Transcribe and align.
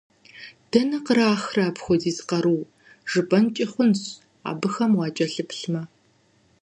Дэнэ 0.71 0.99
кърахрэ 1.05 1.61
апхуэдиз 1.69 2.17
къару 2.29 2.61
жыпIэнкIи 3.11 3.65
хъунщ, 3.71 4.01
абыхэм 4.51 4.91
уакIэлъыплъмэ! 4.97 5.81